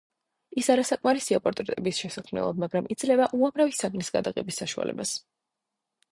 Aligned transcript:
ის 0.59 0.67
არასაკმარისია 0.75 1.39
პორტრეტების 1.47 1.99
შესაქმნელად, 2.03 2.61
მაგრამ 2.63 2.87
იძლევა 2.95 3.27
უძრავი 3.49 3.77
საგნების 3.81 4.09
გადაღების 4.17 4.57
საშუალებას. 4.63 5.13